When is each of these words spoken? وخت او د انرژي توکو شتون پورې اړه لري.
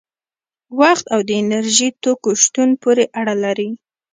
وخت 0.79 1.05
او 1.13 1.19
د 1.27 1.29
انرژي 1.41 1.89
توکو 2.03 2.31
شتون 2.43 2.69
پورې 2.83 3.03
اړه 3.19 3.35
لري. 3.43 3.69